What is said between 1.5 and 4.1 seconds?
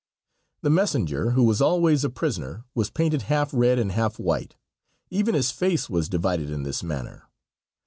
always a prisoner, was painted half red and